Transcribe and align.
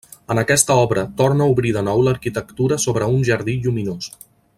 En 0.35 0.39
aquesta 0.41 0.77
obra, 0.85 1.03
torna 1.19 1.45
a 1.47 1.51
obrir 1.55 1.73
de 1.75 1.83
nou 1.89 2.01
l'arquitectura 2.07 2.79
sobre 2.87 3.11
un 3.19 3.21
jardí 3.29 3.57
lluminós. 3.67 4.09